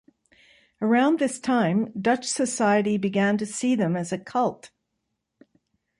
Around 0.81 1.19
this 1.19 1.39
time, 1.39 1.91
Dutch 1.91 2.25
society 2.25 2.97
began 2.97 3.37
to 3.37 3.45
see 3.45 3.75
them 3.75 3.95
as 3.95 4.11
a 4.11 4.17
cult. 4.17 4.71